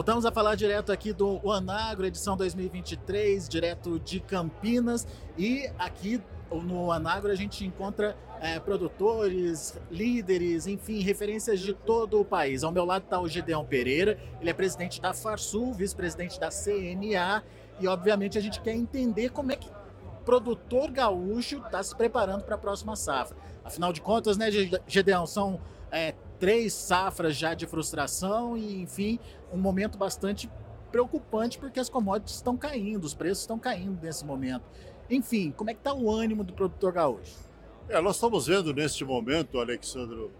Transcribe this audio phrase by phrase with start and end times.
[0.00, 5.06] Voltamos a falar direto aqui do Anagro, edição 2023, direto de Campinas.
[5.36, 6.18] E aqui
[6.50, 12.64] no Anagro a gente encontra é, produtores, líderes, enfim, referências de todo o país.
[12.64, 17.42] Ao meu lado está o Gideão Pereira, ele é presidente da Farsul, vice-presidente da CNA.
[17.78, 19.68] E obviamente a gente quer entender como é que
[20.24, 23.36] produtor gaúcho está se preparando para a próxima safra.
[23.62, 24.46] Afinal de contas, né,
[24.86, 25.60] Gedeão, são
[25.92, 29.20] é, três safras já de frustração e, enfim,
[29.52, 30.50] um momento bastante
[30.90, 34.64] preocupante porque as commodities estão caindo, os preços estão caindo nesse momento.
[35.08, 37.36] Enfim, como é que está o ânimo do produtor gaúcho?
[37.88, 40.32] É, nós estamos vendo neste momento, Alexandro,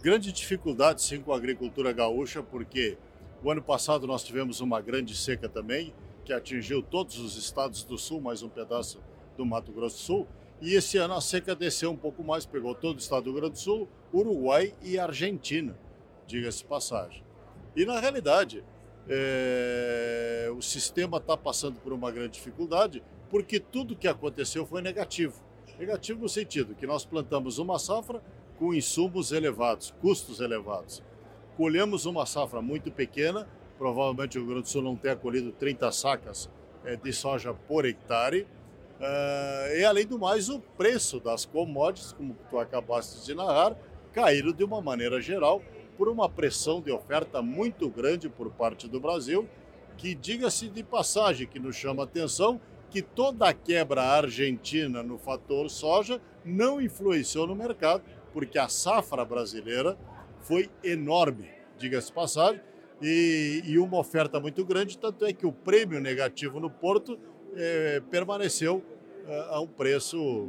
[0.00, 2.96] grande dificuldade sim com a agricultura gaúcha, porque
[3.42, 5.92] o ano passado nós tivemos uma grande seca também,
[6.24, 9.00] que atingiu todos os estados do sul, mais um pedaço
[9.36, 10.28] do Mato Grosso do Sul,
[10.60, 13.40] e esse ano a seca desceu um pouco mais, pegou todo o estado do Rio
[13.40, 15.78] Grande do Sul, Uruguai e Argentina,
[16.26, 17.22] diga-se passagem.
[17.76, 18.64] E na realidade,
[19.08, 25.40] é, o sistema está passando por uma grande dificuldade, porque tudo que aconteceu foi negativo.
[25.78, 28.20] Negativo no sentido que nós plantamos uma safra
[28.58, 31.02] com insumos elevados, custos elevados.
[31.56, 35.92] Colhemos uma safra muito pequena, provavelmente o Rio Grande do Sul não tenha colhido 30
[35.92, 36.50] sacas
[36.84, 38.46] é, de soja por hectare,
[38.98, 43.76] Uh, e além do mais, o preço das commodities, como tu acabaste de narrar,
[44.12, 45.62] caíram de uma maneira geral
[45.96, 49.48] por uma pressão de oferta muito grande por parte do Brasil,
[49.96, 52.60] que diga-se de passagem, que nos chama atenção,
[52.90, 59.24] que toda a quebra argentina no fator soja não influenciou no mercado, porque a safra
[59.24, 59.98] brasileira
[60.40, 62.60] foi enorme, diga-se passagem,
[63.00, 67.16] e, e, uma oferta muito grande, tanto é que o prêmio negativo no Porto
[67.56, 68.82] é, permaneceu
[69.26, 70.48] é, a um preço,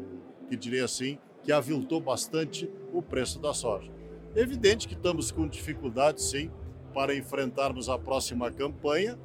[0.50, 3.92] que diria assim, que aviltou bastante o preço da soja.
[4.36, 6.52] Evidente que estamos com dificuldade, sim,
[6.94, 9.18] para enfrentarmos a próxima campanha.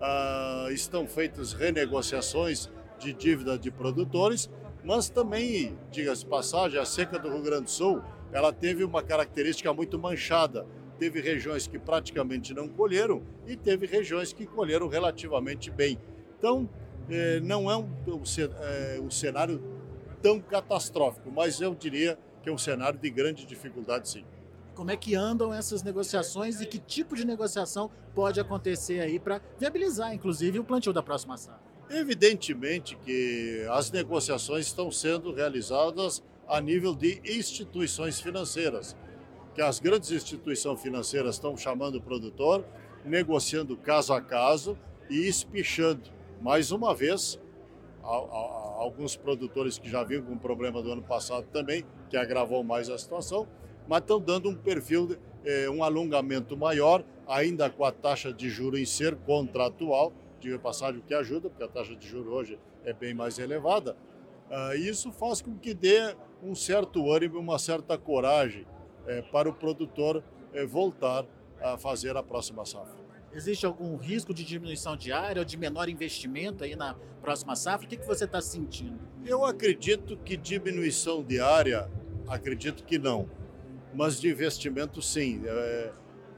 [0.00, 4.50] Ah, estão feitas renegociações de dívida de produtores,
[4.84, 9.72] mas também, diga-se passagem, a seca do Rio Grande do Sul ela teve uma característica
[9.74, 10.66] muito manchada.
[10.98, 15.98] Teve regiões que praticamente não colheram e teve regiões que colheram relativamente bem.
[16.38, 16.68] Então,
[17.12, 18.22] é, não é um, um,
[18.60, 19.62] é, um cenário
[20.22, 24.24] tão catastrófico, mas eu diria que é um cenário de grande dificuldade, sim.
[24.74, 29.40] Como é que andam essas negociações e que tipo de negociação pode acontecer aí para
[29.58, 31.60] viabilizar, inclusive, o plantio da próxima safra?
[31.90, 38.96] Evidentemente que as negociações estão sendo realizadas a nível de instituições financeiras,
[39.54, 42.64] que as grandes instituições financeiras estão chamando o produtor,
[43.04, 44.78] negociando caso a caso
[45.10, 47.40] e espichando mais uma vez,
[48.02, 52.98] alguns produtores que já vinham com problema do ano passado também, que agravou mais a
[52.98, 53.46] situação,
[53.86, 58.76] mas estão dando um perfil, eh, um alongamento maior, ainda com a taxa de juro
[58.76, 63.14] em ser contratual, diga passagem que ajuda, porque a taxa de juro hoje é bem
[63.14, 63.96] mais elevada.
[64.50, 68.66] Uh, isso faz com que dê um certo ânimo, uma certa coragem
[69.06, 70.22] eh, para o produtor
[70.52, 71.24] eh, voltar
[71.60, 73.01] a fazer a próxima safra.
[73.34, 77.86] Existe algum risco de diminuição diária ou de menor investimento aí na próxima safra?
[77.86, 78.98] O que, que você está sentindo?
[79.24, 81.90] Eu acredito que diminuição diária,
[82.28, 83.28] acredito que não.
[83.94, 85.42] Mas de investimento, sim.
[85.44, 85.92] É,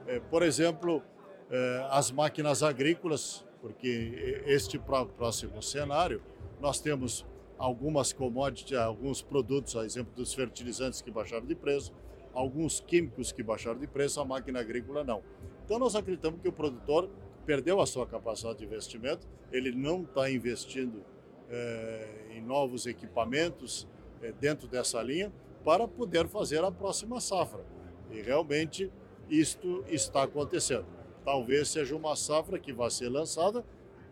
[0.06, 1.02] é, por exemplo,
[1.50, 6.22] é, as máquinas agrícolas, porque este próximo cenário,
[6.60, 7.26] nós temos
[7.58, 11.92] algumas commodities, alguns produtos, a exemplo dos fertilizantes que baixaram de preço,
[12.32, 15.22] alguns químicos que baixaram de preço, a máquina agrícola não.
[15.64, 17.08] Então, nós acreditamos que o produtor
[17.46, 21.04] perdeu a sua capacidade de investimento, ele não está investindo
[21.48, 23.86] é, em novos equipamentos
[24.22, 25.32] é, dentro dessa linha
[25.64, 27.64] para poder fazer a próxima safra.
[28.10, 28.90] E realmente
[29.28, 30.86] isto está acontecendo.
[31.24, 33.64] Talvez seja uma safra que vai ser lançada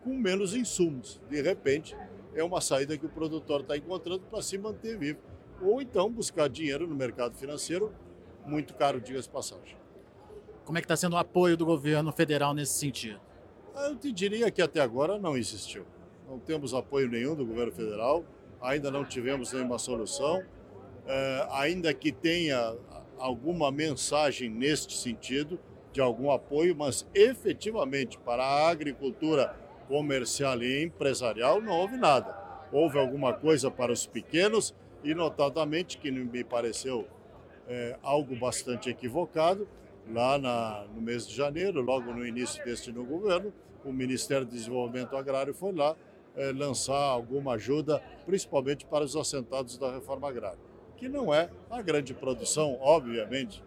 [0.03, 1.21] com menos insumos.
[1.29, 1.97] De repente,
[2.35, 5.21] é uma saída que o produtor está encontrando para se manter vivo.
[5.61, 7.93] Ou então buscar dinheiro no mercado financeiro,
[8.47, 9.82] muito caro, diga-se passagem.
[10.65, 13.21] Como é que está sendo o apoio do governo federal nesse sentido?
[13.75, 15.85] Ah, eu te diria que até agora não existiu.
[16.29, 18.25] Não temos apoio nenhum do governo federal,
[18.61, 20.43] ainda não tivemos nenhuma solução.
[21.07, 22.77] É, ainda que tenha
[23.19, 25.59] alguma mensagem neste sentido,
[25.93, 29.55] de algum apoio, mas efetivamente para a agricultura
[29.89, 32.35] comercial e empresarial não houve nada.
[32.73, 34.75] Houve alguma coisa para os pequenos
[35.05, 37.07] e, notadamente, que me pareceu
[37.69, 39.69] é, algo bastante equivocado,
[40.11, 43.53] lá na, no mês de janeiro, logo no início deste no governo,
[43.85, 45.97] o Ministério do Desenvolvimento Agrário foi lá
[46.37, 50.59] é, lançar alguma ajuda, principalmente para os assentados da reforma agrária,
[50.97, 53.63] que não é a grande produção, obviamente,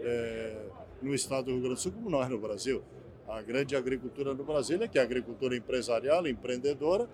[0.00, 0.66] é,
[1.02, 2.82] no estado do Rio Grande do Sul, como não é no Brasil.
[3.26, 7.08] a grande agricultura no Brasil, que é a agricultura empresarial, empreendedora,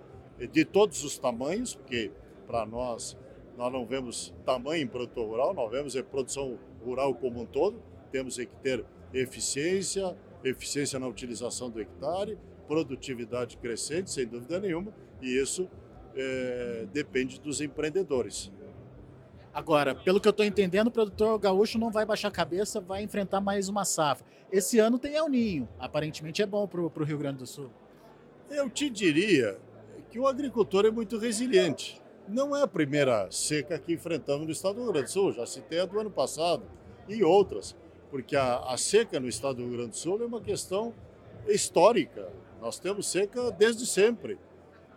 [0.50, 2.10] de todos os tamanhos, porque
[2.46, 3.16] para nós,
[3.56, 7.82] nós não vemos tamanho em produtor rural, nós vemos a produção rural como um todo,
[8.06, 15.38] temos que ter eficiência, eficiência na utilização do hectare, produtividade crescente, sem dúvida nenhuma, e
[15.38, 15.68] isso
[16.14, 18.50] é, depende dos empreendedores.
[19.52, 23.02] Agora, pelo que eu estou entendendo, o produtor gaúcho não vai baixar a cabeça, vai
[23.02, 24.26] enfrentar mais uma safra.
[24.52, 27.70] Esse ano tem El Ninho, aparentemente é bom para o Rio Grande do Sul.
[28.50, 29.58] Eu te diria
[30.10, 32.00] que o agricultor é muito resiliente.
[32.28, 35.46] Não é a primeira seca que enfrentamos no estado do Rio Grande do Sul, já
[35.46, 36.64] citei a do ano passado
[37.08, 37.74] e outras,
[38.16, 40.94] porque a, a seca no estado do Rio Grande do Sul é uma questão
[41.46, 42.32] histórica.
[42.62, 44.38] Nós temos seca desde sempre.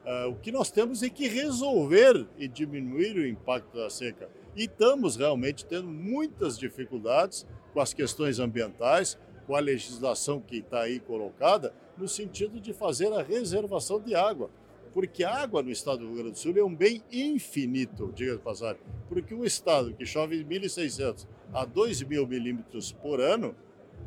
[0.06, 4.30] Uh, o que nós temos é que resolver e diminuir o impacto da seca.
[4.56, 10.84] E estamos realmente tendo muitas dificuldades com as questões ambientais, com a legislação que está
[10.84, 14.50] aí colocada, no sentido de fazer a reservação de água.
[14.94, 18.38] Porque a água no estado do Rio Grande do Sul é um bem infinito, diga
[18.38, 18.82] de passagem.
[19.10, 23.56] Porque um estado que chove 1.600 a 2.000 milímetros por ano,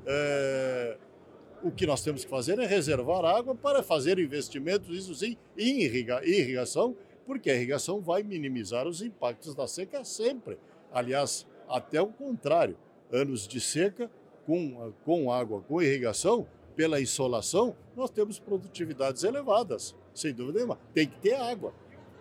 [0.07, 0.97] é,
[1.63, 5.83] o que nós temos que fazer é reservar água para fazer investimentos, isso sim, em
[5.83, 6.97] irrigação,
[7.27, 10.59] porque a irrigação vai minimizar os impactos da seca sempre.
[10.93, 12.77] Aliás, até o contrário,
[13.11, 14.11] anos de seca
[14.45, 20.79] com, com água, com irrigação, pela insolação, nós temos produtividades elevadas, sem dúvida nenhuma.
[20.95, 21.75] Tem que ter água.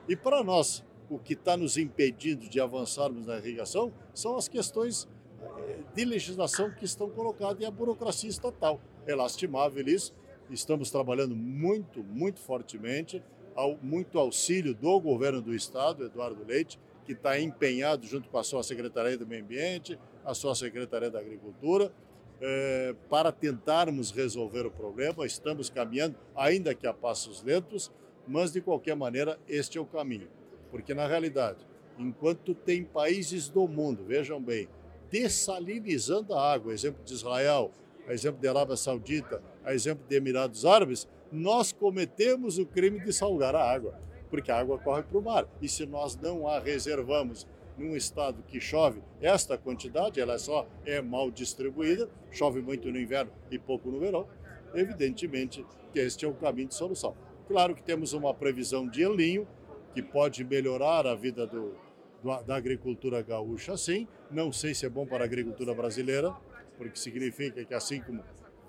[0.07, 5.09] E para nós, o que está nos impedindo de avançarmos na irrigação são as questões
[5.41, 8.79] eh, de legislação que estão colocadas e a burocracia estatal.
[9.05, 10.13] É lastimável isso.
[10.49, 13.21] Estamos trabalhando muito, muito fortemente
[13.53, 18.43] ao, muito auxílio do governo do estado, Eduardo Leite, que está empenhado junto com a
[18.43, 21.91] sua Secretaria do Meio Ambiente, a sua Secretaria da Agricultura,
[22.39, 25.25] eh, para tentarmos resolver o problema.
[25.25, 27.91] Estamos caminhando, ainda que a passos lentos,
[28.25, 30.29] mas de qualquer maneira este é o caminho.
[30.71, 31.59] Porque na realidade,
[31.99, 34.67] enquanto tem países do mundo, vejam bem,
[35.11, 37.71] dessalinizando a água, exemplo de Israel,
[38.07, 43.63] exemplo de Arábia Saudita, exemplo de Emirados Árabes, nós cometemos o crime de salgar a
[43.63, 45.47] água, porque a água corre para o mar.
[45.61, 47.45] E se nós não a reservamos
[47.77, 53.31] num estado que chove esta quantidade, ela só é mal distribuída, chove muito no inverno
[53.49, 54.27] e pouco no verão,
[54.73, 57.15] evidentemente que este é o caminho de solução.
[57.47, 59.47] Claro que temos uma previsão de elinho,
[59.93, 61.75] que pode melhorar a vida do,
[62.23, 64.07] do, da agricultura gaúcha, sim.
[64.29, 66.33] Não sei se é bom para a agricultura brasileira,
[66.77, 68.23] porque significa que assim como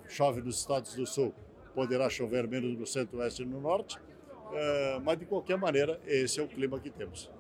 [0.09, 1.35] chove nos estados do sul,
[1.75, 6.43] poderá chover menos no centro-oeste e no norte, uh, mas de qualquer maneira, esse é
[6.43, 7.31] o clima que temos.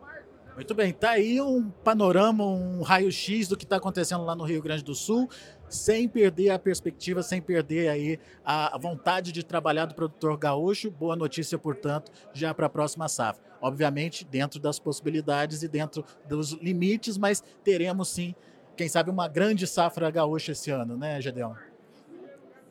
[0.54, 4.62] Muito bem, tá aí um panorama, um raio-x do que está acontecendo lá no Rio
[4.62, 5.28] Grande do Sul,
[5.72, 10.90] sem perder a perspectiva, sem perder aí a vontade de trabalhar do produtor gaúcho.
[10.90, 13.42] Boa notícia, portanto, já para a próxima safra.
[13.60, 18.34] Obviamente, dentro das possibilidades e dentro dos limites, mas teremos sim,
[18.76, 21.54] quem sabe, uma grande safra gaúcha esse ano, né, Gedeon?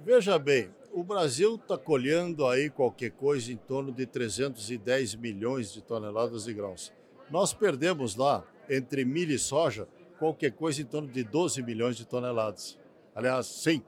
[0.03, 5.81] Veja bem, o Brasil está colhendo aí qualquer coisa em torno de 310 milhões de
[5.81, 6.91] toneladas de grãos.
[7.29, 9.87] Nós perdemos lá, entre milho e soja,
[10.19, 12.77] qualquer coisa em torno de 12 milhões de toneladas.
[13.13, 13.83] Aliás, sim,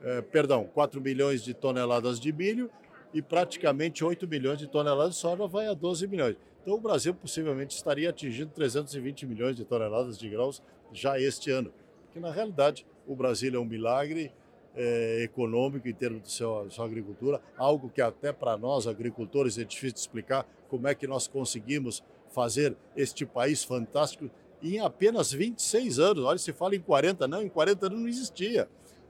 [0.00, 2.70] é, perdão, 4 milhões de toneladas de milho
[3.12, 6.36] e praticamente 8 milhões de toneladas de soja vai a 12 milhões.
[6.62, 10.62] Então o Brasil possivelmente estaria atingindo 320 milhões de toneladas de grãos
[10.92, 11.72] já este ano.
[12.04, 14.32] Porque na realidade o Brasil é um milagre
[14.74, 19.64] é, econômico em termos de sua, sua agricultura, algo que até para nós agricultores é
[19.64, 24.30] difícil de explicar como é que nós conseguimos fazer este país fantástico
[24.62, 26.24] em apenas 26 anos.
[26.24, 28.68] Olha, se fala em 40, não, em 40 anos não existia.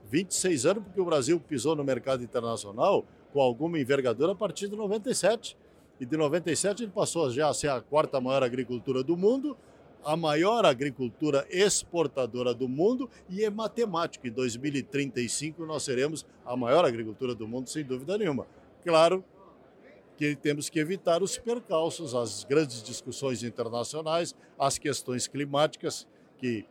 [0.09, 4.75] 26 anos porque o Brasil pisou no mercado internacional com alguma envergadura a partir de
[4.75, 5.57] 97.
[5.99, 9.57] E de 97 ele passou já a ser a quarta maior agricultura do mundo
[10.03, 14.27] a maior agricultura exportadora do mundo e é matemático.
[14.27, 18.47] Em 2035 nós seremos a maior agricultura do mundo, sem dúvida nenhuma.
[18.83, 19.23] Claro
[20.19, 26.05] que temos que evitar os percalços, as grandes discussões internacionais, as questões climáticas,
[26.37, 26.65] que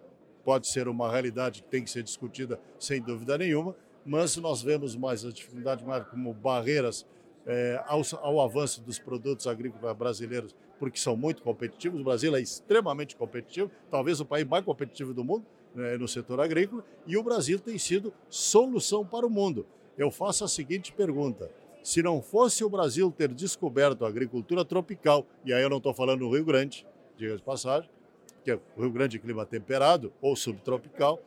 [0.44, 3.74] pode ser uma realidade que tem que ser discutida sem dúvida nenhuma,
[4.04, 7.06] mas nós vemos mais as dificuldades como barreiras
[7.46, 12.02] é, ao, ao avanço dos produtos agrícolas brasileiros porque são muito competitivos.
[12.02, 16.38] O Brasil é extremamente competitivo, talvez o país mais competitivo do mundo né, no setor
[16.38, 19.66] agrícola, e o Brasil tem sido solução para o mundo.
[19.96, 21.50] Eu faço a seguinte pergunta:
[21.82, 25.94] se não fosse o Brasil ter descoberto a agricultura tropical, e aí eu não estou
[25.94, 27.88] falando do Rio Grande, diga de passagem,
[28.44, 31.20] que é o Rio Grande clima temperado ou subtropical,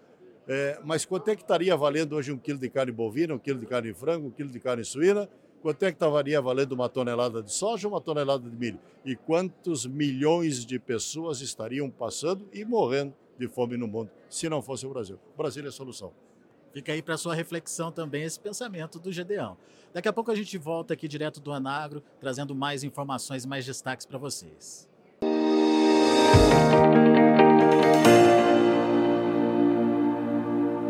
[0.47, 3.59] É, mas quanto é que estaria valendo hoje um quilo de carne bovina, um quilo
[3.59, 5.29] de carne de frango, um quilo de carne suína?
[5.61, 8.79] Quanto é que estaria valendo uma tonelada de soja, uma tonelada de milho?
[9.05, 14.61] E quantos milhões de pessoas estariam passando e morrendo de fome no mundo se não
[14.61, 15.19] fosse o Brasil?
[15.35, 16.11] O Brasil é a solução.
[16.73, 19.57] Fica aí para sua reflexão também esse pensamento do Gedeão.
[19.93, 23.65] Daqui a pouco a gente volta aqui direto do Anagro, trazendo mais informações e mais
[23.65, 24.89] destaques para vocês.